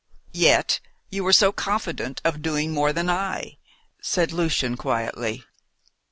"Yet 0.33 0.79
you 1.11 1.23
were 1.23 1.31
so 1.31 1.51
confident 1.51 2.21
of 2.25 2.41
doing 2.41 2.71
more 2.71 2.91
than 2.91 3.07
I," 3.07 3.57
said 4.01 4.31
Lucian 4.31 4.75
quietly. 4.75 5.43